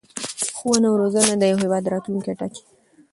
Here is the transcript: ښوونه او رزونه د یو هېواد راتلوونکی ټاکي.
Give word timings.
ښوونه 0.57 0.87
او 0.89 0.95
رزونه 1.01 1.33
د 1.37 1.43
یو 1.51 1.57
هېواد 1.63 1.91
راتلوونکی 1.93 2.33
ټاکي. 2.39 2.63